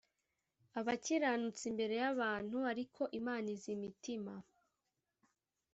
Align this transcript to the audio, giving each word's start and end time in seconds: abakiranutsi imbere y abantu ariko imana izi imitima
abakiranutsi 0.79 1.63
imbere 1.71 1.93
y 2.01 2.05
abantu 2.13 2.57
ariko 2.71 3.01
imana 3.19 3.47
izi 3.55 3.69
imitima 3.77 4.33